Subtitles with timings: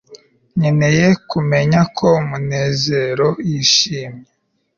[0.57, 4.27] nkeneye kumenya ko munezero yishimye